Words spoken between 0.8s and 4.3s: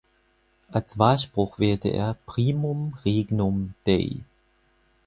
Wahlspruch wählte er "Primum Regnum Dei".